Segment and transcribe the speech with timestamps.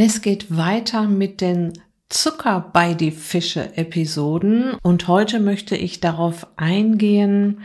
[0.00, 1.72] Es geht weiter mit den
[2.08, 7.62] Zucker bei die Fische Episoden und heute möchte ich darauf eingehen,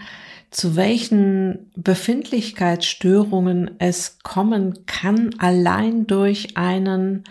[0.49, 7.23] zu welchen Befindlichkeitsstörungen es kommen kann, allein durch einen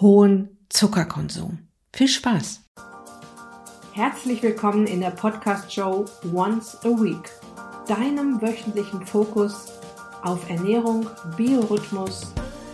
[0.00, 1.60] hohen Zuckerkonsum.
[1.92, 2.64] Viel Spaß!
[3.92, 6.04] Herzlich willkommen in der Podcast-Show
[6.34, 7.30] Once a Week,
[7.86, 9.68] deinem wöchentlichen Fokus
[10.24, 11.06] auf Ernährung,
[11.36, 12.32] Biorhythmus,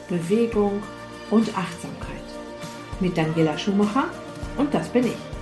[0.08, 0.82] Bewegung
[1.30, 2.22] und Achtsamkeit.
[3.00, 4.04] Mit Daniela Schumacher
[4.56, 5.33] und das bin ich.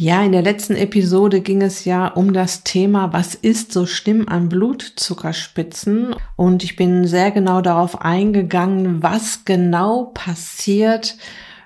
[0.00, 4.28] Ja, in der letzten Episode ging es ja um das Thema, was ist so schlimm
[4.28, 6.14] an Blutzuckerspitzen?
[6.36, 11.16] Und ich bin sehr genau darauf eingegangen, was genau passiert,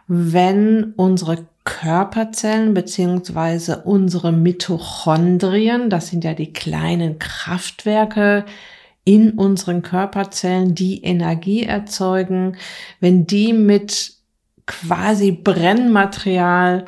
[0.08, 8.46] wenn unsere Körperzellen beziehungsweise unsere Mitochondrien, das sind ja die kleinen Kraftwerke
[9.04, 12.56] in unseren Körperzellen, die Energie erzeugen,
[12.98, 14.14] wenn die mit
[14.64, 16.86] quasi Brennmaterial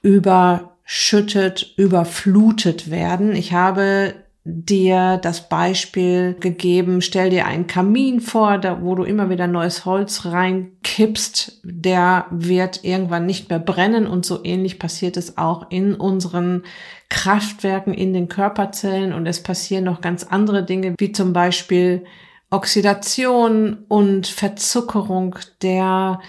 [0.00, 3.34] über überschüttet, überflutet werden.
[3.34, 9.28] Ich habe dir das Beispiel gegeben, stell dir einen Kamin vor, da, wo du immer
[9.28, 15.36] wieder neues Holz reinkippst, der wird irgendwann nicht mehr brennen und so ähnlich passiert es
[15.36, 16.62] auch in unseren
[17.08, 19.12] Kraftwerken, in den Körperzellen.
[19.12, 22.04] Und es passieren noch ganz andere Dinge, wie zum Beispiel
[22.50, 26.20] Oxidation und Verzuckerung der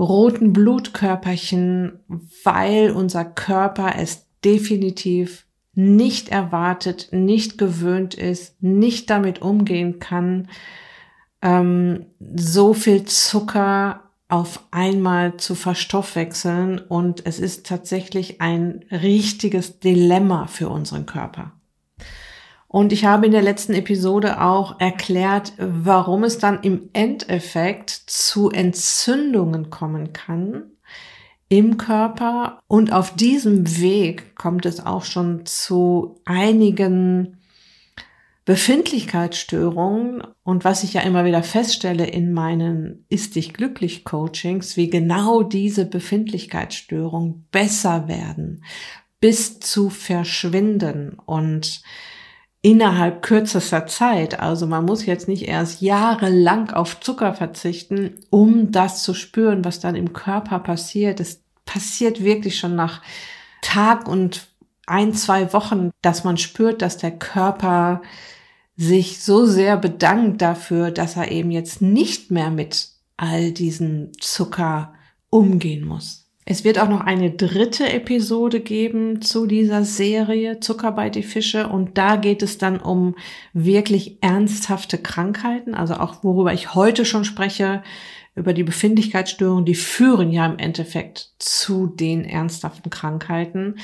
[0.00, 2.00] roten Blutkörperchen,
[2.42, 10.48] weil unser Körper es definitiv nicht erwartet, nicht gewöhnt ist, nicht damit umgehen kann,
[11.42, 16.78] ähm, so viel Zucker auf einmal zu verstoffwechseln.
[16.78, 21.52] Und es ist tatsächlich ein richtiges Dilemma für unseren Körper.
[22.72, 28.48] Und ich habe in der letzten Episode auch erklärt, warum es dann im Endeffekt zu
[28.48, 30.70] Entzündungen kommen kann
[31.48, 32.60] im Körper.
[32.68, 37.38] Und auf diesem Weg kommt es auch schon zu einigen
[38.44, 40.22] Befindlichkeitsstörungen.
[40.44, 45.42] Und was ich ja immer wieder feststelle in meinen Ist dich glücklich Coachings, wie genau
[45.42, 48.62] diese Befindlichkeitsstörungen besser werden,
[49.18, 51.18] bis zu verschwinden.
[51.26, 51.82] Und
[52.62, 54.40] innerhalb kürzester Zeit.
[54.40, 59.80] Also man muss jetzt nicht erst jahrelang auf Zucker verzichten, um das zu spüren, was
[59.80, 61.20] dann im Körper passiert.
[61.20, 63.02] Es passiert wirklich schon nach
[63.62, 64.48] Tag und
[64.86, 68.02] ein, zwei Wochen, dass man spürt, dass der Körper
[68.76, 74.94] sich so sehr bedankt dafür, dass er eben jetzt nicht mehr mit all diesen Zucker
[75.28, 76.19] umgehen muss.
[76.50, 81.68] Es wird auch noch eine dritte Episode geben zu dieser Serie Zucker bei die Fische
[81.68, 83.14] und da geht es dann um
[83.52, 87.84] wirklich ernsthafte Krankheiten, also auch worüber ich heute schon spreche,
[88.34, 93.76] über die Befindlichkeitsstörungen, die führen ja im Endeffekt zu den ernsthaften Krankheiten.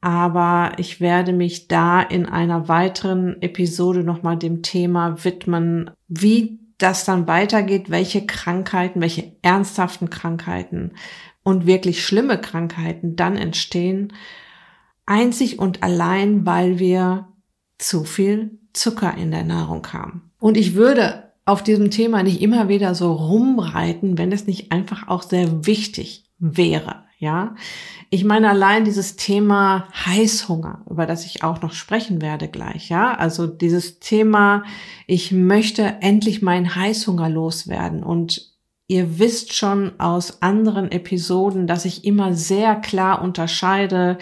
[0.00, 7.04] Aber ich werde mich da in einer weiteren Episode nochmal dem Thema widmen, wie das
[7.04, 10.92] dann weitergeht, welche Krankheiten, welche ernsthaften Krankheiten
[11.46, 14.12] und wirklich schlimme Krankheiten dann entstehen,
[15.06, 17.28] einzig und allein, weil wir
[17.78, 20.32] zu viel Zucker in der Nahrung haben.
[20.40, 25.06] Und ich würde auf diesem Thema nicht immer wieder so rumreiten, wenn es nicht einfach
[25.06, 27.04] auch sehr wichtig wäre.
[27.18, 27.54] Ja,
[28.10, 32.88] ich meine allein dieses Thema Heißhunger, über das ich auch noch sprechen werde gleich.
[32.88, 34.64] Ja, also dieses Thema,
[35.06, 38.55] ich möchte endlich meinen Heißhunger loswerden und
[38.88, 44.16] Ihr wisst schon aus anderen Episoden, dass ich immer sehr klar unterscheide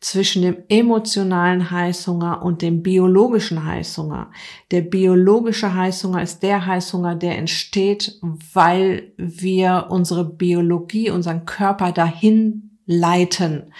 [0.00, 4.30] zwischen dem emotionalen Heißhunger und dem biologischen Heißhunger.
[4.72, 8.18] Der biologische Heißhunger ist der Heißhunger, der entsteht,
[8.52, 13.72] weil wir unsere Biologie, unseren Körper dahin leiten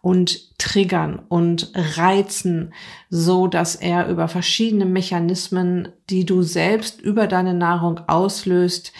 [0.00, 2.72] und triggern und reizen,
[3.10, 8.92] so dass er über verschiedene Mechanismen, die du selbst über deine Nahrung auslöst,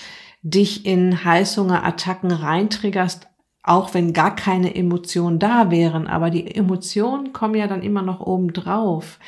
[0.42, 3.28] dich in Heißhungerattacken reintriggerst,
[3.62, 6.06] auch wenn gar keine Emotionen da wären.
[6.06, 9.18] Aber die Emotionen kommen ja dann immer noch oben drauf.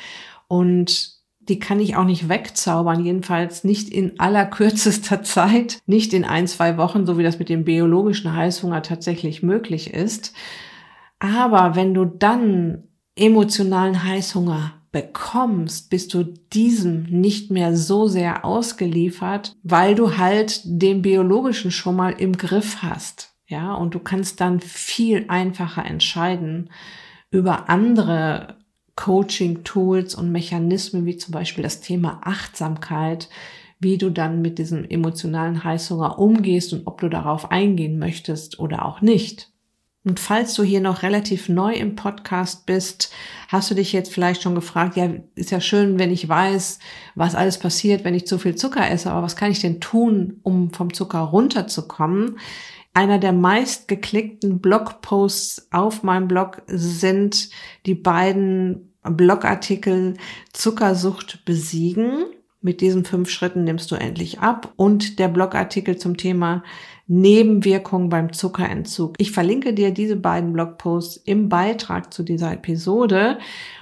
[0.47, 6.47] Und die kann ich auch nicht wegzaubern, jedenfalls nicht in allerkürzester Zeit, nicht in ein,
[6.47, 10.33] zwei Wochen, so wie das mit dem biologischen Heißhunger tatsächlich möglich ist.
[11.19, 12.83] Aber wenn du dann
[13.15, 21.01] emotionalen Heißhunger bekommst, bist du diesem nicht mehr so sehr ausgeliefert, weil du halt den
[21.01, 23.33] biologischen schon mal im Griff hast.
[23.47, 26.69] Ja, und du kannst dann viel einfacher entscheiden
[27.31, 28.57] über andere
[28.95, 33.29] Coaching-Tools und Mechanismen, wie zum Beispiel das Thema Achtsamkeit,
[33.79, 38.85] wie du dann mit diesem emotionalen Heißhunger umgehst und ob du darauf eingehen möchtest oder
[38.85, 39.50] auch nicht.
[40.03, 43.13] Und falls du hier noch relativ neu im Podcast bist,
[43.49, 46.79] hast du dich jetzt vielleicht schon gefragt, ja, ist ja schön, wenn ich weiß,
[47.13, 50.39] was alles passiert, wenn ich zu viel Zucker esse, aber was kann ich denn tun,
[50.41, 52.39] um vom Zucker runterzukommen?
[52.93, 57.49] Einer der meist geklickten Blogposts auf meinem Blog sind
[57.85, 60.15] die beiden Blogartikel
[60.51, 62.25] Zuckersucht besiegen.
[62.59, 66.63] Mit diesen fünf Schritten nimmst du endlich ab und der Blogartikel zum Thema
[67.11, 69.15] Nebenwirkungen beim Zuckerentzug.
[69.17, 73.37] Ich verlinke dir diese beiden Blogposts im Beitrag zu dieser Episode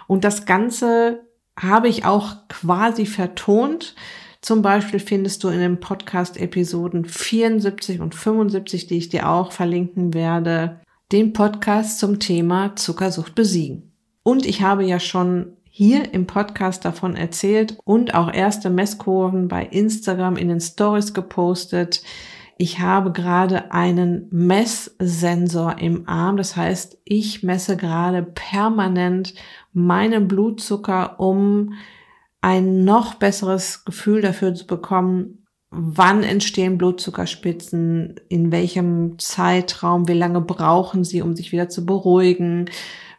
[0.08, 1.22] und das Ganze
[1.56, 3.94] habe ich auch quasi vertont.
[4.42, 10.16] Zum Beispiel findest du in den Podcast-Episoden 74 und 75, die ich dir auch verlinken
[10.16, 10.80] werde,
[11.12, 13.92] den Podcast zum Thema Zuckersucht besiegen.
[14.24, 19.66] Und ich habe ja schon hier im Podcast davon erzählt und auch erste Messkurven bei
[19.66, 22.02] Instagram in den Stories gepostet.
[22.62, 26.36] Ich habe gerade einen Messsensor im Arm.
[26.36, 29.34] Das heißt, ich messe gerade permanent
[29.72, 31.76] meinen Blutzucker, um
[32.42, 40.42] ein noch besseres Gefühl dafür zu bekommen, wann entstehen Blutzuckerspitzen, in welchem Zeitraum, wie lange
[40.42, 42.70] brauchen sie, um sich wieder zu beruhigen,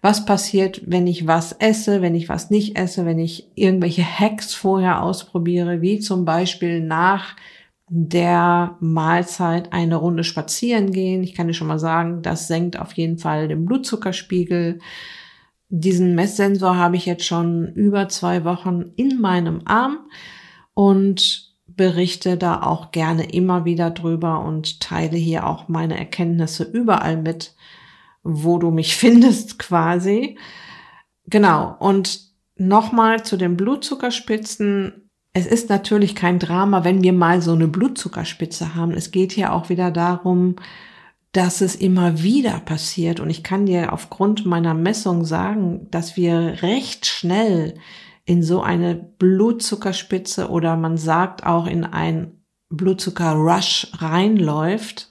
[0.03, 4.53] was passiert, wenn ich was esse, wenn ich was nicht esse, wenn ich irgendwelche Hacks
[4.53, 7.37] vorher ausprobiere, wie zum Beispiel nach
[7.93, 11.25] der Mahlzeit eine Runde spazieren gehen.
[11.25, 14.79] Ich kann dir schon mal sagen, das senkt auf jeden Fall den Blutzuckerspiegel.
[15.71, 19.99] Diesen Messsensor habe ich jetzt schon über zwei Wochen in meinem Arm
[20.73, 27.17] und berichte da auch gerne immer wieder drüber und teile hier auch meine Erkenntnisse überall
[27.17, 27.57] mit,
[28.23, 30.39] wo du mich findest quasi.
[31.27, 31.75] Genau.
[31.81, 32.21] Und
[32.55, 35.00] nochmal zu den Blutzuckerspitzen.
[35.33, 38.93] Es ist natürlich kein Drama, wenn wir mal so eine Blutzuckerspitze haben.
[38.93, 40.57] Es geht hier auch wieder darum,
[41.33, 43.21] dass es immer wieder passiert.
[43.21, 47.75] Und ich kann dir aufgrund meiner Messung sagen, dass wir recht schnell
[48.25, 52.33] in so eine Blutzuckerspitze oder man sagt auch in ein
[52.69, 55.11] Blutzuckerrush reinläuft.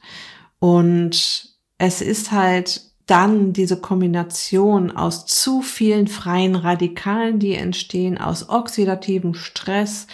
[0.59, 8.49] Und es ist halt dann diese Kombination aus zu vielen freien Radikalen, die entstehen, aus
[8.49, 10.07] oxidativem Stress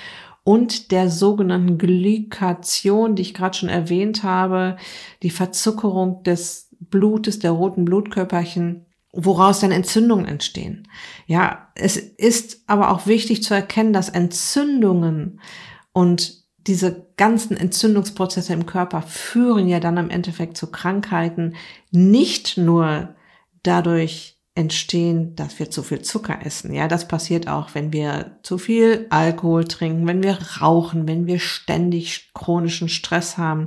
[0.44, 4.78] und der sogenannten Glykation, die ich gerade schon erwähnt habe,
[5.24, 10.88] die Verzuckerung des Blutes, der roten Blutkörperchen, woraus dann Entzündungen entstehen.
[11.26, 15.42] Ja, es ist aber auch wichtig zu erkennen, dass Entzündungen
[15.94, 21.56] und diese ganzen Entzündungsprozesse im Körper führen ja dann im Endeffekt zu Krankheiten,
[21.92, 23.16] nicht nur
[23.64, 26.74] dadurch, entstehen, dass wir zu viel Zucker essen.
[26.74, 31.40] Ja, das passiert auch, wenn wir zu viel Alkohol trinken, wenn wir rauchen, wenn wir
[31.40, 33.66] ständig chronischen Stress haben,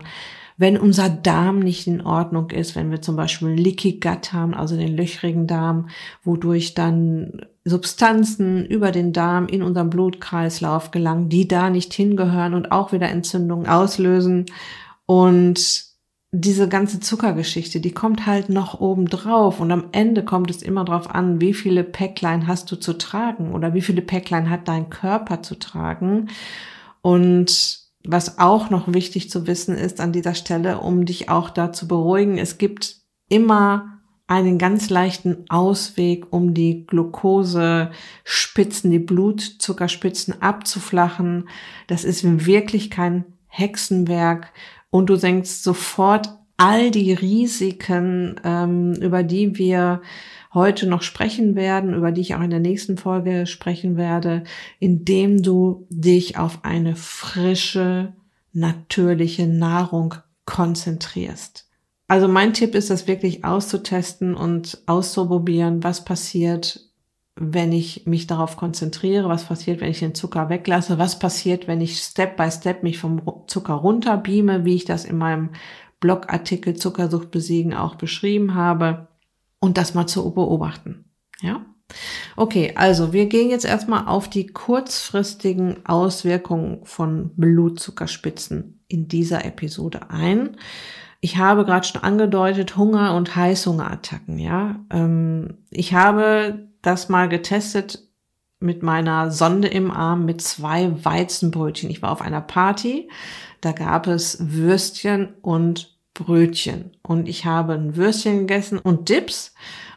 [0.57, 4.77] wenn unser Darm nicht in Ordnung ist, wenn wir zum Beispiel Leaky Gut haben, also
[4.77, 5.91] den löchrigen Darm,
[6.25, 12.73] wodurch dann Substanzen über den Darm in unseren Blutkreislauf gelangen, die da nicht hingehören und
[12.73, 14.47] auch wieder Entzündungen auslösen.
[15.07, 15.89] Und
[16.31, 20.85] diese ganze Zuckergeschichte, die kommt halt noch oben drauf und am Ende kommt es immer
[20.85, 24.91] darauf an, wie viele Päcklein hast du zu tragen oder wie viele Päcklein hat dein
[24.91, 26.29] Körper zu tragen.
[27.01, 31.73] Und was auch noch wichtig zu wissen ist an dieser Stelle, um dich auch da
[31.73, 32.97] zu beruhigen, es gibt
[33.29, 33.98] immer
[34.29, 41.49] einen ganz leichten Ausweg, um die Glukosespitzen, die Blutzuckerspitzen abzuflachen.
[41.87, 44.53] Das ist wirklich kein Hexenwerk
[44.91, 50.03] und du senkst sofort all die Risiken, ähm, über die wir
[50.53, 54.45] heute noch sprechen werden, über die ich auch in der nächsten Folge sprechen werde,
[54.79, 58.13] indem du dich auf eine frische,
[58.53, 61.68] natürliche Nahrung konzentrierst.
[62.09, 66.81] Also mein Tipp ist, das wirklich auszutesten und auszuprobieren, was passiert,
[67.37, 71.81] wenn ich mich darauf konzentriere, was passiert, wenn ich den Zucker weglasse, was passiert, wenn
[71.81, 75.51] ich Step by Step mich vom Zucker runterbeame, wie ich das in meinem
[76.01, 79.09] Blogartikel Zuckersucht besiegen auch beschrieben habe
[79.61, 81.05] und das mal zu beobachten.
[81.41, 81.65] Ja?
[82.37, 90.11] Okay, also wir gehen jetzt erstmal auf die kurzfristigen Auswirkungen von Blutzuckerspitzen in dieser Episode
[90.11, 90.57] ein.
[91.21, 94.77] Ich habe gerade schon angedeutet, Hunger und Heißhungerattacken, ja.
[94.91, 98.09] Ähm, ich habe das mal getestet
[98.61, 101.91] mit meiner Sonde im Arm mit zwei Weizenbrötchen.
[101.91, 103.09] Ich war auf einer Party,
[103.61, 106.97] da gab es Würstchen und Brötchen.
[107.03, 109.55] Und ich habe ein Würstchen gegessen und Dips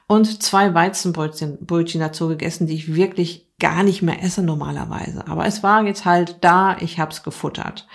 [0.08, 5.28] und zwei Weizenbrötchen Brötchen dazu gegessen, die ich wirklich gar nicht mehr esse normalerweise.
[5.28, 7.88] Aber es war jetzt halt da, ich habe es gefuttert.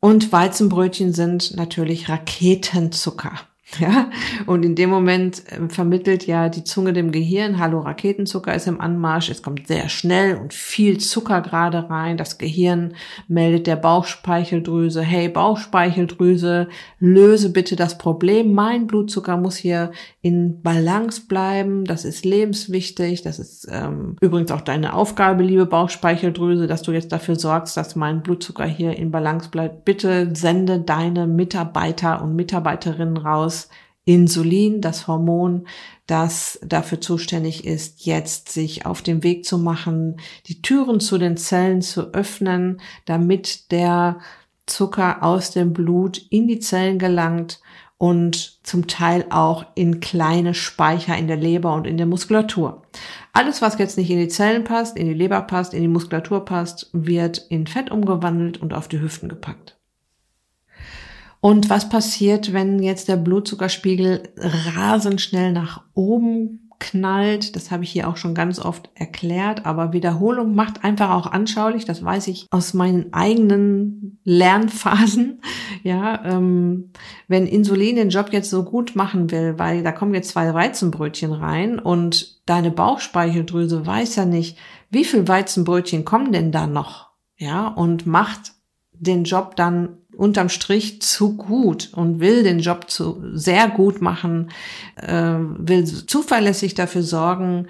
[0.00, 3.32] Und Weizenbrötchen sind natürlich Raketenzucker.
[3.78, 4.10] Ja,
[4.46, 8.80] und in dem Moment äh, vermittelt ja die Zunge dem Gehirn, hallo, Raketenzucker ist im
[8.80, 12.16] Anmarsch, es kommt sehr schnell und viel Zucker gerade rein.
[12.16, 12.94] Das Gehirn
[13.28, 18.52] meldet der Bauchspeicheldrüse, hey Bauchspeicheldrüse, löse bitte das Problem.
[18.52, 21.84] Mein Blutzucker muss hier in Balance bleiben.
[21.84, 23.22] Das ist lebenswichtig.
[23.22, 27.96] Das ist ähm, übrigens auch deine Aufgabe, liebe Bauchspeicheldrüse, dass du jetzt dafür sorgst, dass
[27.96, 29.84] mein Blutzucker hier in Balance bleibt.
[29.84, 33.59] Bitte sende deine Mitarbeiter und Mitarbeiterinnen raus
[34.10, 35.68] Insulin, das Hormon,
[36.08, 41.36] das dafür zuständig ist, jetzt sich auf den Weg zu machen, die Türen zu den
[41.36, 44.18] Zellen zu öffnen, damit der
[44.66, 47.60] Zucker aus dem Blut in die Zellen gelangt
[47.98, 52.82] und zum Teil auch in kleine Speicher in der Leber und in der Muskulatur.
[53.32, 56.44] Alles, was jetzt nicht in die Zellen passt, in die Leber passt, in die Muskulatur
[56.44, 59.79] passt, wird in Fett umgewandelt und auf die Hüften gepackt.
[61.40, 67.56] Und was passiert, wenn jetzt der Blutzuckerspiegel rasend schnell nach oben knallt?
[67.56, 71.86] Das habe ich hier auch schon ganz oft erklärt, aber Wiederholung macht einfach auch anschaulich.
[71.86, 75.40] Das weiß ich aus meinen eigenen Lernphasen.
[75.82, 76.90] Ja, ähm,
[77.26, 81.32] wenn Insulin den Job jetzt so gut machen will, weil da kommen jetzt zwei Weizenbrötchen
[81.32, 84.58] rein und deine Bauchspeicheldrüse weiß ja nicht,
[84.90, 87.08] wie viel Weizenbrötchen kommen denn da noch?
[87.38, 88.52] Ja, und macht
[88.92, 94.50] den Job dann unterm Strich zu gut und will den Job zu sehr gut machen,
[94.96, 97.68] äh, will zuverlässig dafür sorgen,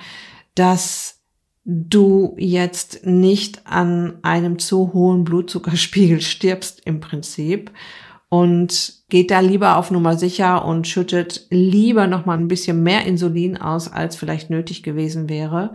[0.56, 1.20] dass
[1.64, 7.70] du jetzt nicht an einem zu hohen Blutzuckerspiegel stirbst im Prinzip
[8.28, 13.06] und geht da lieber auf Nummer sicher und schüttet lieber noch mal ein bisschen mehr
[13.06, 15.72] Insulin aus, als vielleicht nötig gewesen wäre.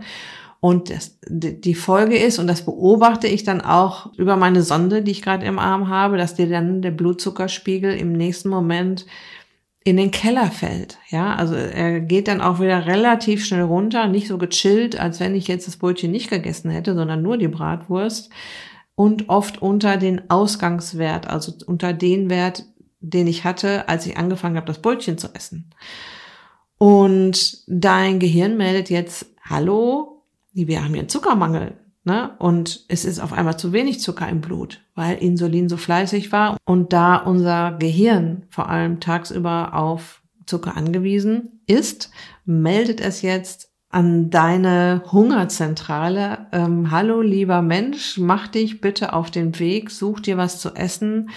[0.66, 5.12] Und das, die Folge ist, und das beobachte ich dann auch über meine Sonde, die
[5.12, 9.06] ich gerade im Arm habe, dass dir dann der Blutzuckerspiegel im nächsten Moment
[9.84, 10.98] in den Keller fällt.
[11.08, 15.36] Ja, also er geht dann auch wieder relativ schnell runter, nicht so gechillt, als wenn
[15.36, 18.30] ich jetzt das Brötchen nicht gegessen hätte, sondern nur die Bratwurst
[18.96, 22.64] und oft unter den Ausgangswert, also unter den Wert,
[22.98, 25.70] den ich hatte, als ich angefangen habe, das Brötchen zu essen.
[26.76, 30.15] Und dein Gehirn meldet jetzt, hallo,
[30.56, 31.74] wir haben hier einen Zuckermangel.
[32.04, 32.30] Ne?
[32.38, 36.56] Und es ist auf einmal zu wenig Zucker im Blut, weil Insulin so fleißig war.
[36.64, 42.10] Und da unser Gehirn vor allem tagsüber auf Zucker angewiesen ist,
[42.44, 46.46] meldet es jetzt an deine Hungerzentrale.
[46.52, 51.30] Ähm, Hallo, lieber Mensch, mach dich bitte auf den Weg, such dir was zu essen.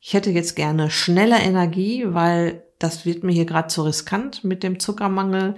[0.00, 4.62] Ich hätte jetzt gerne schnelle Energie, weil das wird mir hier gerade zu riskant mit
[4.62, 5.56] dem Zuckermangel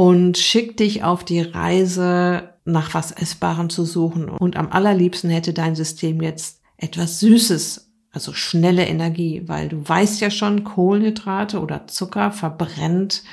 [0.00, 4.30] und schick dich auf die Reise, nach was Essbarem zu suchen.
[4.30, 10.22] Und am allerliebsten hätte dein System jetzt etwas Süßes, also schnelle Energie, weil du weißt
[10.22, 13.24] ja schon, Kohlenhydrate oder Zucker verbrennt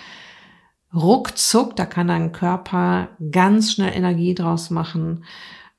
[0.93, 5.23] ruckzuck, da kann dein Körper ganz schnell Energie draus machen.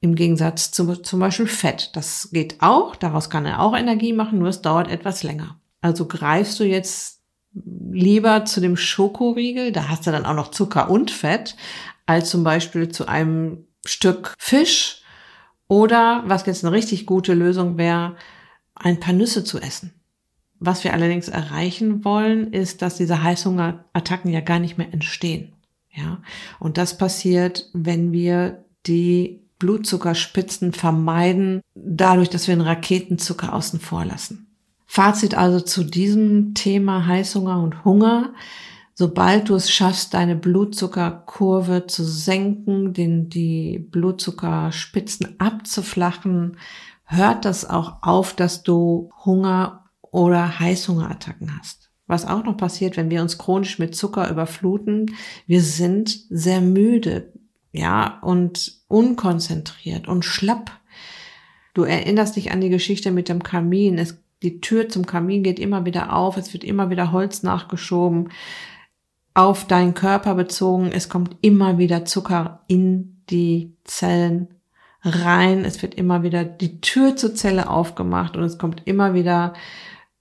[0.00, 1.90] Im Gegensatz zu zum Beispiel Fett.
[1.96, 5.60] Das geht auch, daraus kann er auch Energie machen, nur es dauert etwas länger.
[5.82, 7.17] Also greifst du jetzt
[7.52, 11.56] lieber zu dem Schokoriegel, da hast du dann auch noch Zucker und Fett,
[12.06, 15.02] als zum Beispiel zu einem Stück Fisch
[15.66, 18.16] oder, was jetzt eine richtig gute Lösung wäre,
[18.74, 19.92] ein paar Nüsse zu essen.
[20.60, 25.52] Was wir allerdings erreichen wollen, ist, dass diese Heißhungerattacken ja gar nicht mehr entstehen.
[25.92, 26.20] Ja,
[26.58, 34.04] und das passiert, wenn wir die Blutzuckerspitzen vermeiden, dadurch, dass wir den Raketenzucker außen vor
[34.04, 34.47] lassen.
[34.90, 38.32] Fazit also zu diesem Thema Heißhunger und Hunger.
[38.94, 46.56] Sobald du es schaffst, deine Blutzuckerkurve zu senken, den, die Blutzuckerspitzen abzuflachen,
[47.04, 51.90] hört das auch auf, dass du Hunger oder Heißhungerattacken hast.
[52.06, 55.14] Was auch noch passiert, wenn wir uns chronisch mit Zucker überfluten,
[55.46, 57.34] wir sind sehr müde,
[57.72, 60.72] ja, und unkonzentriert und schlapp.
[61.74, 63.98] Du erinnerst dich an die Geschichte mit dem Kamin.
[63.98, 68.30] Es die Tür zum Kamin geht immer wieder auf, es wird immer wieder Holz nachgeschoben,
[69.34, 74.48] auf deinen Körper bezogen, es kommt immer wieder Zucker in die Zellen
[75.02, 79.54] rein, es wird immer wieder die Tür zur Zelle aufgemacht und es kommt immer wieder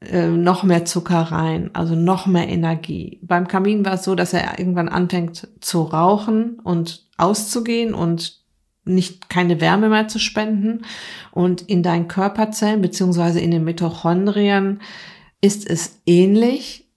[0.01, 3.19] äh, noch mehr Zucker rein, also noch mehr Energie.
[3.23, 8.45] Beim Kamin war es so, dass er irgendwann anfängt zu rauchen und auszugehen und
[8.87, 10.85] nicht keine Wärme mehr zu spenden.
[11.31, 14.81] Und in deinen Körperzellen beziehungsweise in den Mitochondrien
[15.41, 16.87] ist es ähnlich.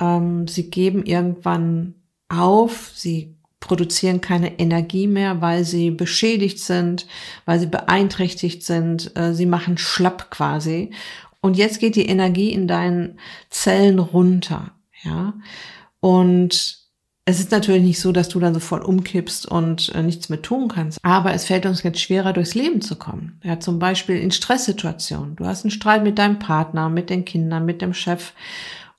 [0.00, 1.94] Ähm, sie geben irgendwann
[2.28, 7.06] auf, sie produzieren keine Energie mehr, weil sie beschädigt sind,
[7.44, 9.16] weil sie beeinträchtigt sind.
[9.16, 10.90] Äh, sie machen schlapp quasi.
[11.42, 13.18] Und jetzt geht die Energie in deinen
[13.48, 15.34] Zellen runter, ja.
[16.00, 16.79] Und
[17.30, 20.68] es ist natürlich nicht so, dass du dann sofort umkippst und äh, nichts mehr tun
[20.68, 20.98] kannst.
[21.02, 23.40] Aber es fällt uns jetzt schwerer, durchs Leben zu kommen.
[23.44, 25.36] Ja, zum Beispiel in Stresssituationen.
[25.36, 28.32] Du hast einen Streit mit deinem Partner, mit den Kindern, mit dem Chef.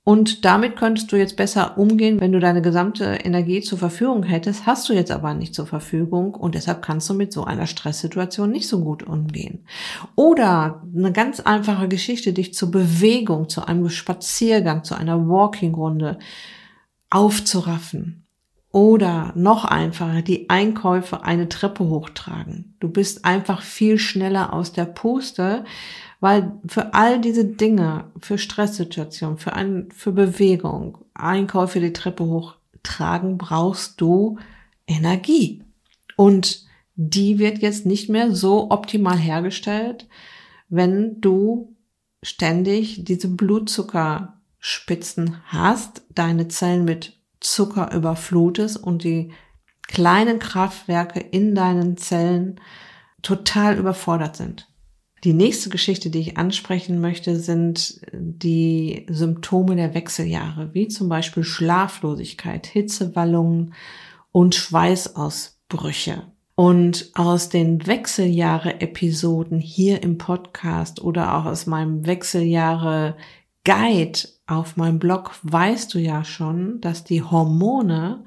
[0.04, 4.66] Und damit könntest du jetzt besser umgehen, wenn du deine gesamte Energie zur Verfügung hättest,
[4.66, 8.50] hast du jetzt aber nicht zur Verfügung und deshalb kannst du mit so einer Stresssituation
[8.50, 9.68] nicht so gut umgehen.
[10.16, 16.18] Oder eine ganz einfache Geschichte, dich zur Bewegung, zu einem Spaziergang, zu einer Walking-Runde
[17.12, 18.21] aufzuraffen.
[18.72, 22.76] Oder noch einfacher, die Einkäufe eine Treppe hochtragen.
[22.80, 25.66] Du bist einfach viel schneller aus der Puste,
[26.22, 33.38] weil für all diese Dinge, für Stresssituationen, für, ein, für Bewegung, Einkäufe die Treppe hochtragen,
[33.38, 34.38] brauchst du
[34.88, 35.64] Energie.
[36.16, 40.08] Und die wird jetzt nicht mehr so optimal hergestellt,
[40.70, 41.76] wenn du
[42.24, 49.34] ständig diese Blutzuckerspitzen hast, deine Zellen mit Zucker überflutest und die
[49.88, 52.62] kleinen Kraftwerke in deinen Zellen
[53.22, 54.72] total überfordert sind.
[55.24, 61.44] Die nächste Geschichte, die ich ansprechen möchte, sind die Symptome der Wechseljahre, wie zum Beispiel
[61.44, 63.76] Schlaflosigkeit, Hitzewallungen
[64.32, 66.24] und Schweißausbrüche.
[66.56, 75.32] Und aus den Wechseljahre-Episoden hier im Podcast oder auch aus meinem Wechseljahre-Guide auf meinem Blog
[75.44, 78.26] weißt du ja schon, dass die Hormone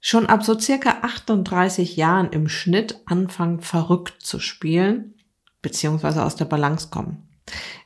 [0.00, 5.14] schon ab so circa 38 Jahren im Schnitt anfangen verrückt zu spielen
[5.60, 7.28] beziehungsweise aus der Balance kommen.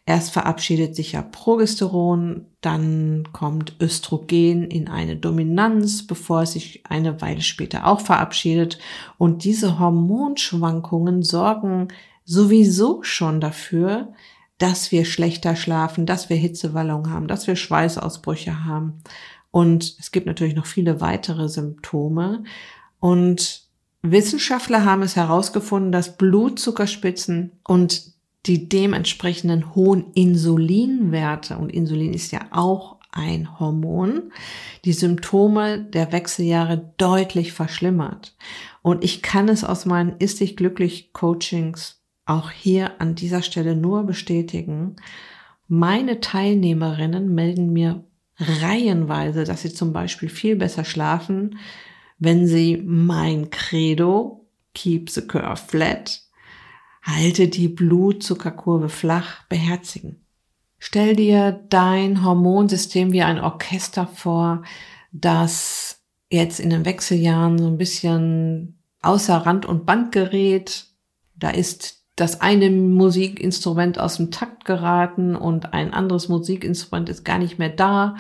[0.05, 7.21] Erst verabschiedet sich ja Progesteron, dann kommt Östrogen in eine Dominanz, bevor es sich eine
[7.23, 8.79] Weile später auch verabschiedet.
[9.17, 11.89] Und diese Hormonschwankungen sorgen
[12.25, 14.13] sowieso schon dafür,
[14.63, 19.03] dass wir schlechter schlafen, dass wir Hitzewallungen haben, dass wir Schweißausbrüche haben.
[19.51, 22.45] Und es gibt natürlich noch viele weitere Symptome.
[23.01, 23.65] Und
[24.03, 28.13] Wissenschaftler haben es herausgefunden, dass Blutzuckerspitzen und
[28.47, 34.33] die dementsprechenden hohen Insulinwerte, und Insulin ist ja auch ein Hormon,
[34.85, 38.37] die Symptome der Wechseljahre deutlich verschlimmert.
[38.81, 43.77] Und ich kann es aus meinen Ist dich glücklich Coachings auch hier an dieser Stelle
[43.77, 44.97] nur bestätigen.
[45.69, 48.05] Meine Teilnehmerinnen melden mir
[48.39, 51.59] reihenweise, dass sie zum Beispiel viel besser schlafen,
[52.19, 56.23] wenn Sie mein Credo, keep the curve flat,
[57.03, 60.25] halte die Blutzuckerkurve flach, beherzigen.
[60.79, 64.63] Stell dir dein Hormonsystem wie ein Orchester vor,
[65.11, 70.87] das jetzt in den Wechseljahren so ein bisschen außer Rand und Band gerät.
[71.35, 77.39] Da ist das eine Musikinstrument aus dem Takt geraten und ein anderes Musikinstrument ist gar
[77.39, 78.17] nicht mehr da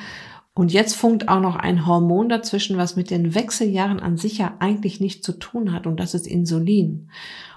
[0.54, 4.54] und jetzt funkt auch noch ein Hormon dazwischen, was mit den Wechseljahren an sich ja
[4.58, 5.86] eigentlich nichts zu tun hat.
[5.86, 7.10] Und das ist Insulin.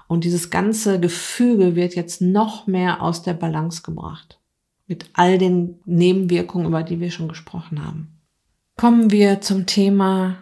[0.08, 4.40] Und dieses ganze Gefüge wird jetzt noch mehr aus der Balance gebracht.
[4.86, 8.18] Mit all den Nebenwirkungen, über die wir schon gesprochen haben.
[8.76, 10.36] Kommen wir zum Thema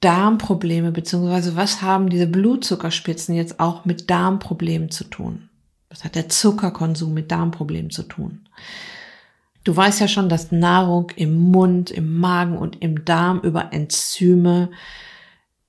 [0.00, 5.48] Darmprobleme, beziehungsweise was haben diese Blutzuckerspitzen jetzt auch mit Darmproblemen zu tun?
[5.88, 8.48] Was hat der Zuckerkonsum mit Darmproblemen zu tun?
[9.64, 14.70] Du weißt ja schon, dass Nahrung im Mund, im Magen und im Darm über Enzyme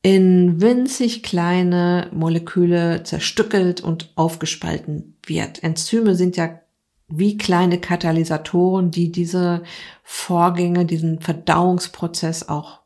[0.04, 5.63] in winzig kleine Moleküle zerstückelt und aufgespalten wird.
[5.63, 6.60] Enzyme sind ja
[7.08, 9.63] wie kleine Katalysatoren, die diese
[10.04, 12.82] Vorgänge, diesen Verdauungsprozess auch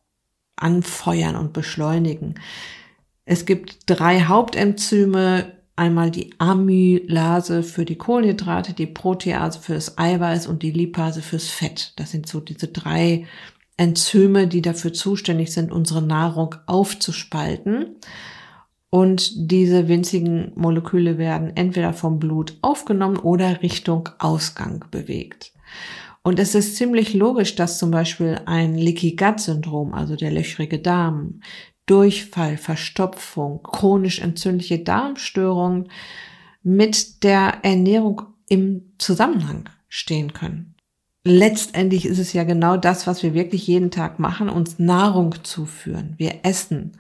[0.62, 2.36] anfeuern und beschleunigen.
[3.26, 10.48] Es gibt drei Hauptenzyme, einmal die Amylase für die Kohlenhydrate, die Protease für das Eiweiß
[10.48, 11.94] und die Lipase fürs Fett.
[11.96, 13.26] Das sind so diese drei
[13.78, 17.96] Enzyme, die dafür zuständig sind, unsere Nahrung aufzuspalten.
[18.92, 25.54] Und diese winzigen Moleküle werden entweder vom Blut aufgenommen oder Richtung Ausgang bewegt.
[26.24, 30.80] Und es ist ziemlich logisch, dass zum Beispiel ein Leaky Gut Syndrom, also der löchrige
[30.80, 31.42] Darm,
[31.88, 35.90] Durchfall, Verstopfung, chronisch entzündliche Darmstörungen
[36.64, 40.76] mit der Ernährung im Zusammenhang stehen können.
[41.24, 46.16] Letztendlich ist es ja genau das, was wir wirklich jeden Tag machen, uns Nahrung zuführen.
[46.18, 46.98] Wir essen.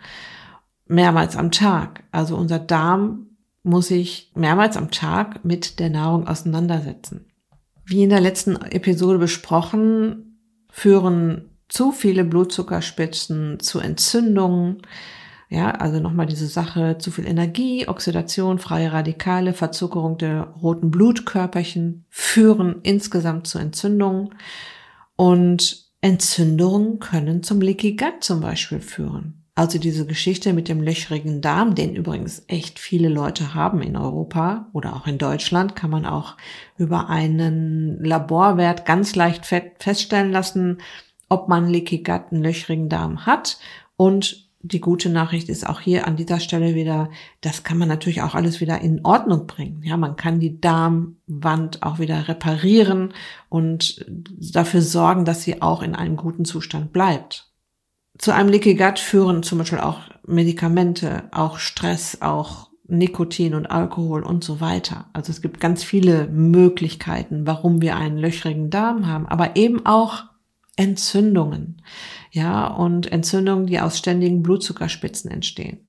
[0.87, 2.03] mehrmals am Tag.
[2.11, 3.27] Also unser Darm
[3.63, 7.30] muss sich mehrmals am Tag mit der Nahrung auseinandersetzen.
[7.91, 14.77] Wie in der letzten Episode besprochen, führen zu viele Blutzuckerspitzen zu Entzündungen.
[15.49, 22.05] Ja, also nochmal diese Sache, zu viel Energie, Oxidation, freie Radikale, Verzuckerung der roten Blutkörperchen
[22.07, 24.35] führen insgesamt zu Entzündungen.
[25.17, 29.40] Und Entzündungen können zum Leaky Gut zum Beispiel führen.
[29.53, 34.69] Also diese Geschichte mit dem löchrigen Darm, den übrigens echt viele Leute haben in Europa
[34.71, 36.37] oder auch in Deutschland, kann man auch
[36.77, 40.77] über einen Laborwert ganz leicht feststellen lassen,
[41.27, 43.57] ob man Leaky Gut, einen löchrigen Darm hat.
[43.97, 47.09] Und die gute Nachricht ist auch hier an dieser Stelle wieder,
[47.41, 49.81] das kann man natürlich auch alles wieder in Ordnung bringen.
[49.83, 53.13] Ja, man kann die Darmwand auch wieder reparieren
[53.49, 57.50] und dafür sorgen, dass sie auch in einem guten Zustand bleibt.
[58.17, 64.23] Zu einem Leaky Gut führen zum Beispiel auch Medikamente, auch Stress, auch Nikotin und Alkohol
[64.23, 65.09] und so weiter.
[65.13, 70.25] Also es gibt ganz viele Möglichkeiten, warum wir einen löchrigen Darm haben, aber eben auch
[70.75, 71.81] Entzündungen.
[72.31, 75.87] Ja, und Entzündungen, die aus ständigen Blutzuckerspitzen entstehen.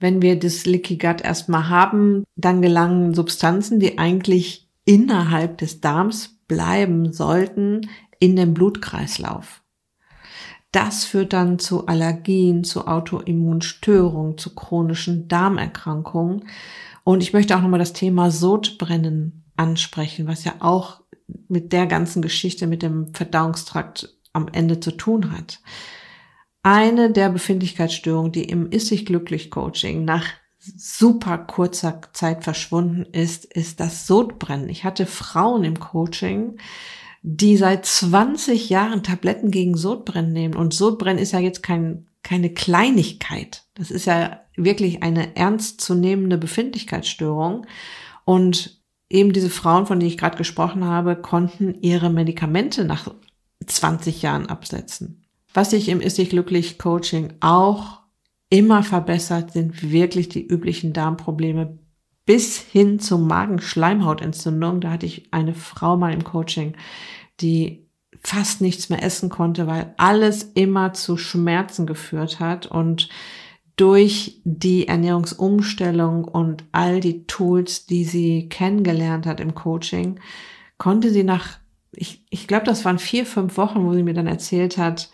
[0.00, 6.40] Wenn wir das Leaky Gut erstmal haben, dann gelangen Substanzen, die eigentlich innerhalb des Darms
[6.48, 9.61] bleiben sollten, in den Blutkreislauf.
[10.72, 16.46] Das führt dann zu Allergien, zu Autoimmunstörungen, zu chronischen Darmerkrankungen.
[17.04, 21.02] Und ich möchte auch nochmal das Thema Sodbrennen ansprechen, was ja auch
[21.48, 25.60] mit der ganzen Geschichte mit dem Verdauungstrakt am Ende zu tun hat.
[26.62, 30.24] Eine der Befindlichkeitsstörungen, die im Ist sich glücklich Coaching nach
[30.58, 34.68] super kurzer Zeit verschwunden ist, ist das Sodbrennen.
[34.68, 36.58] Ich hatte Frauen im Coaching,
[37.22, 40.56] die seit 20 Jahren Tabletten gegen Sodbrennen nehmen.
[40.56, 43.64] Und Sodbrennen ist ja jetzt kein, keine Kleinigkeit.
[43.74, 47.66] Das ist ja wirklich eine ernstzunehmende Befindlichkeitsstörung.
[48.24, 53.08] Und eben diese Frauen, von denen ich gerade gesprochen habe, konnten ihre Medikamente nach
[53.64, 55.24] 20 Jahren absetzen.
[55.54, 58.00] Was sich im Ist dich glücklich Coaching auch
[58.48, 61.78] immer verbessert, sind wirklich die üblichen Darmprobleme
[62.24, 64.80] bis hin zur Magenschleimhautentzündung.
[64.80, 66.76] Da hatte ich eine Frau mal im Coaching,
[67.40, 67.88] die
[68.22, 73.08] fast nichts mehr essen konnte, weil alles immer zu Schmerzen geführt hat und
[73.76, 80.20] durch die Ernährungsumstellung und all die Tools, die sie kennengelernt hat im Coaching,
[80.78, 81.58] konnte sie nach,
[81.90, 85.10] ich, ich glaube, das waren vier, fünf Wochen, wo sie mir dann erzählt hat,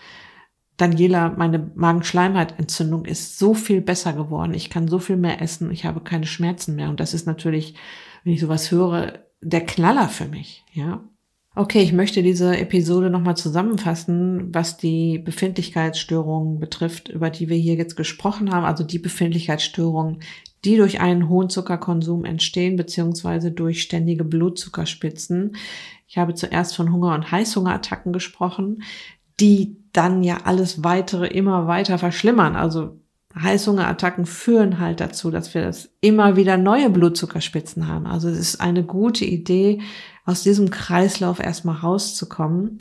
[0.79, 4.55] Daniela, meine Magenschleimhautentzündung ist so viel besser geworden.
[4.55, 5.71] Ich kann so viel mehr essen.
[5.73, 6.89] Ich habe keine Schmerzen mehr.
[6.89, 7.75] Und das ist natürlich,
[8.25, 11.03] wenn ich sowas höre, der Knaller für mich, ja.
[11.57, 17.75] Okay, ich möchte diese Episode nochmal zusammenfassen, was die Befindlichkeitsstörungen betrifft, über die wir hier
[17.75, 18.65] jetzt gesprochen haben.
[18.65, 20.21] Also die Befindlichkeitsstörungen,
[20.65, 25.57] die durch einen hohen Zuckerkonsum entstehen, beziehungsweise durch ständige Blutzuckerspitzen.
[26.07, 28.85] Ich habe zuerst von Hunger- und Heißhungerattacken gesprochen,
[29.41, 32.57] die dann ja alles weitere immer weiter verschlimmern.
[32.57, 33.01] Also
[33.35, 38.07] Heißhungerattacken führen halt dazu, dass wir das immer wieder neue Blutzuckerspitzen haben.
[38.07, 39.81] Also es ist eine gute Idee,
[40.25, 42.81] aus diesem Kreislauf erstmal rauszukommen.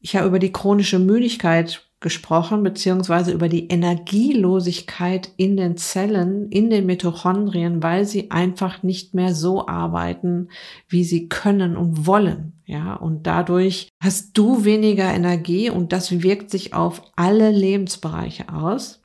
[0.00, 6.70] Ich habe über die chronische Müdigkeit gesprochen, beziehungsweise über die Energielosigkeit in den Zellen, in
[6.70, 10.48] den Mitochondrien, weil sie einfach nicht mehr so arbeiten,
[10.88, 12.54] wie sie können und wollen.
[12.64, 19.02] Ja, und dadurch hast du weniger Energie und das wirkt sich auf alle Lebensbereiche aus.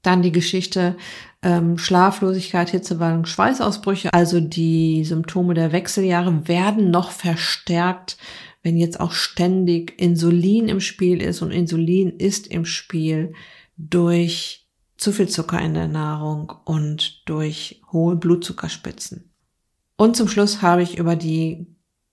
[0.00, 0.96] Dann die Geschichte
[1.42, 8.16] ähm, Schlaflosigkeit, Hitzewallung, Schweißausbrüche, also die Symptome der Wechseljahre werden noch verstärkt
[8.62, 13.32] wenn jetzt auch ständig Insulin im Spiel ist und Insulin ist im Spiel
[13.76, 19.32] durch zu viel Zucker in der Nahrung und durch hohe Blutzuckerspitzen.
[19.96, 21.66] Und zum Schluss habe ich über die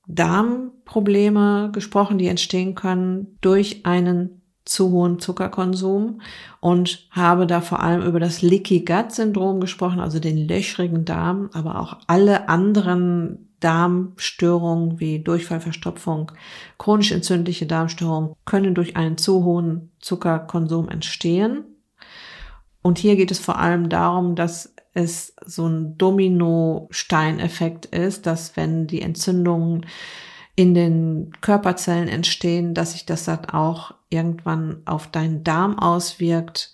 [0.07, 6.21] Darmprobleme gesprochen, die entstehen können durch einen zu hohen Zuckerkonsum
[6.59, 11.49] und habe da vor allem über das Leaky Gut Syndrom gesprochen, also den löchrigen Darm,
[11.53, 16.31] aber auch alle anderen Darmstörungen wie Durchfall, Verstopfung,
[16.77, 21.65] chronisch entzündliche Darmstörungen können durch einen zu hohen Zuckerkonsum entstehen.
[22.81, 28.87] Und hier geht es vor allem darum, dass es so ein Domino-Steineffekt ist, dass wenn
[28.87, 29.85] die Entzündungen
[30.55, 36.73] in den Körperzellen entstehen, dass sich das dann auch irgendwann auf deinen Darm auswirkt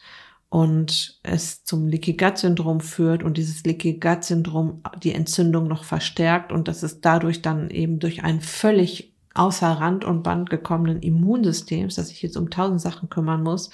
[0.56, 5.84] und es zum Leaky Gut Syndrom führt und dieses Leaky Gut Syndrom die Entzündung noch
[5.84, 11.02] verstärkt und dass es dadurch dann eben durch ein völlig außer Rand und Band gekommenen
[11.02, 13.70] Immunsystems, dass sich jetzt um tausend Sachen kümmern muss,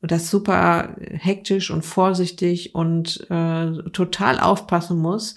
[0.00, 5.34] das super hektisch und vorsichtig und äh, total aufpassen muss,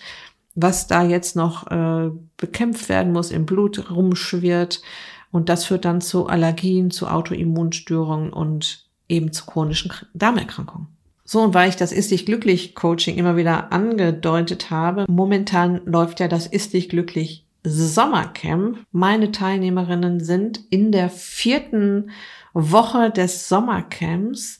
[0.53, 4.83] was da jetzt noch äh, bekämpft werden muss, im Blut rumschwirrt.
[5.31, 10.87] Und das führt dann zu Allergien, zu Autoimmunstörungen und eben zu chronischen Darmerkrankungen.
[11.23, 16.19] So, und weil ich das Ist dich glücklich Coaching immer wieder angedeutet habe, momentan läuft
[16.19, 18.85] ja das Ist dich glücklich Sommercamp.
[18.91, 22.11] Meine Teilnehmerinnen sind in der vierten
[22.53, 24.59] Woche des Sommercamps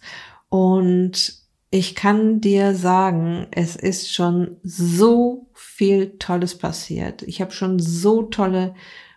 [0.50, 7.22] und ich kann dir sagen, es ist schon so viel Tolles passiert.
[7.24, 8.74] Ich habe schon so tolle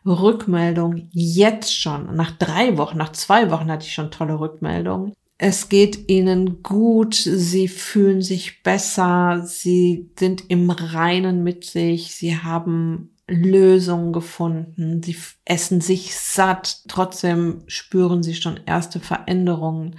[0.07, 2.15] Rückmeldungen jetzt schon.
[2.17, 5.13] Nach drei Wochen, nach zwei Wochen hatte ich schon tolle Rückmeldungen.
[5.41, 12.37] Es geht ihnen gut, sie fühlen sich besser, sie sind im Reinen mit sich, sie
[12.37, 19.97] haben Lösungen gefunden, sie essen sich satt, trotzdem spüren sie schon erste Veränderungen.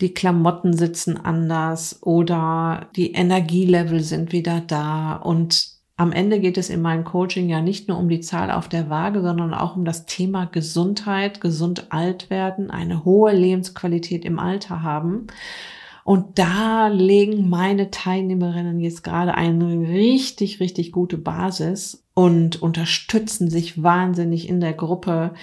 [0.00, 6.70] Die Klamotten sitzen anders oder die Energielevel sind wieder da und am Ende geht es
[6.70, 9.84] in meinem Coaching ja nicht nur um die Zahl auf der Waage, sondern auch um
[9.84, 15.26] das Thema Gesundheit, gesund alt werden, eine hohe Lebensqualität im Alter haben.
[16.04, 23.82] Und da legen meine Teilnehmerinnen jetzt gerade eine richtig, richtig gute Basis und unterstützen sich
[23.82, 25.34] wahnsinnig in der Gruppe,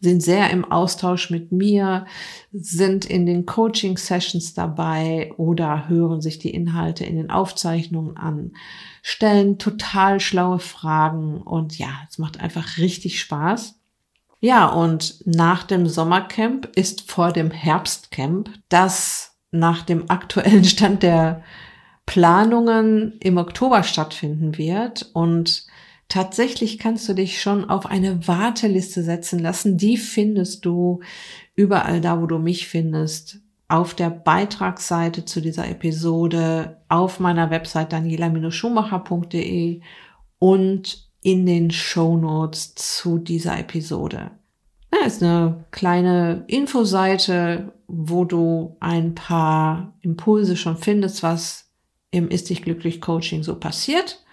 [0.00, 2.06] sind sehr im Austausch mit mir,
[2.52, 8.52] sind in den Coaching-Sessions dabei oder hören sich die Inhalte in den Aufzeichnungen an,
[9.02, 13.74] stellen total schlaue Fragen und ja, es macht einfach richtig Spaß.
[14.40, 21.42] Ja, und nach dem Sommercamp ist vor dem Herbstcamp, das nach dem aktuellen Stand der
[22.06, 25.66] Planungen im Oktober stattfinden wird und
[26.08, 29.78] tatsächlich kannst du dich schon auf eine Warteliste setzen lassen.
[29.78, 31.00] Die findest du
[31.54, 33.40] überall da, wo du mich findest.
[33.68, 39.80] Auf der Beitragsseite zu dieser Episode, auf meiner Website daniela-schumacher.de
[40.38, 44.30] und in den Show Notes zu dieser Episode.
[44.90, 51.70] Da ist eine kleine Infoseite, wo du ein paar Impulse schon findest, was
[52.10, 54.24] im Ist dich glücklich Coaching so passiert.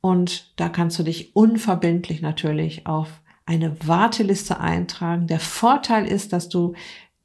[0.00, 5.26] Und da kannst du dich unverbindlich natürlich auf eine Warteliste eintragen.
[5.26, 6.74] Der Vorteil ist, dass du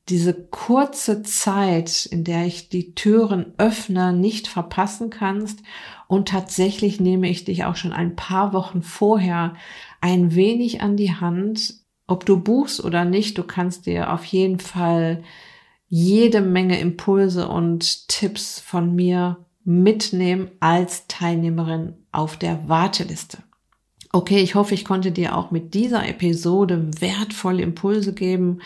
[0.09, 5.61] diese kurze Zeit, in der ich die Türen öffne, nicht verpassen kannst.
[6.07, 9.55] Und tatsächlich nehme ich dich auch schon ein paar Wochen vorher
[10.01, 11.75] ein wenig an die Hand.
[12.07, 15.23] Ob du buchst oder nicht, du kannst dir auf jeden Fall
[15.87, 23.39] jede Menge Impulse und Tipps von mir mitnehmen als Teilnehmerin auf der Warteliste.
[24.13, 28.61] Okay, ich hoffe, ich konnte dir auch mit dieser Episode wertvolle Impulse geben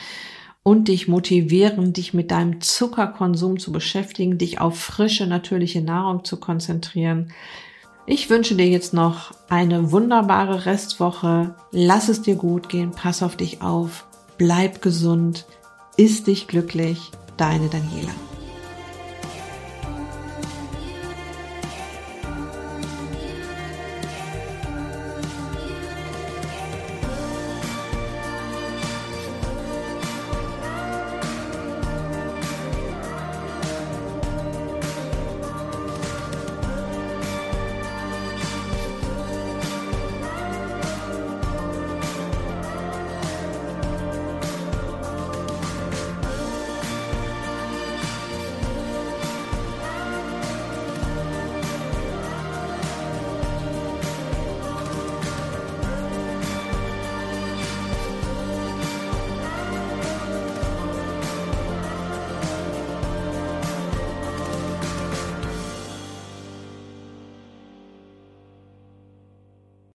[0.61, 6.37] und dich motivieren, dich mit deinem Zuckerkonsum zu beschäftigen, dich auf frische, natürliche Nahrung zu
[6.37, 7.33] konzentrieren.
[8.05, 11.55] Ich wünsche dir jetzt noch eine wunderbare Restwoche.
[11.71, 14.05] Lass es dir gut gehen, pass auf dich auf,
[14.37, 15.45] bleib gesund,
[15.97, 18.28] ist dich glücklich, deine Daniela.